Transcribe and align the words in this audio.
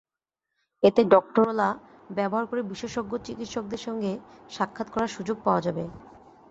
এতে 0.83 1.01
ডক্টরোলা 1.13 1.69
ব্যবহার 2.09 2.45
করে 2.47 2.61
বিশেষজ্ঞ 2.71 3.13
চিকিৎসকদের 3.25 3.81
সঙ্গে 3.87 4.11
সাক্ষাৎ 4.51 4.87
করার 4.91 5.13
সুযোগ 5.15 5.37
পাওয়া 5.45 5.61
যাবে। 5.61 5.83